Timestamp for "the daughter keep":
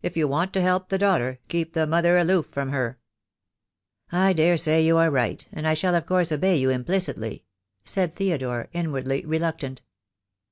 0.90-1.72